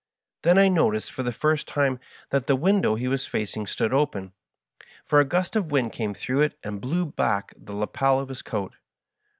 Then 0.41 0.57
I 0.57 0.67
noticed 0.67 1.11
for 1.11 1.21
the 1.21 1.31
first 1.31 1.67
time 1.67 1.99
that 2.31 2.47
the 2.47 2.55
window 2.55 2.95
he 2.95 3.07
was 3.07 3.27
facing 3.27 3.67
stood 3.67 3.93
open, 3.93 4.33
for 5.05 5.19
a 5.19 5.25
gust 5.25 5.55
of 5.55 5.69
wind 5.71 5.91
came 5.93 6.15
through 6.15 6.41
it 6.41 6.57
and 6.63 6.81
blew 6.81 7.05
back 7.05 7.53
the 7.55 7.73
lappel 7.75 8.19
of 8.19 8.29
his 8.29 8.41
coat. 8.41 8.73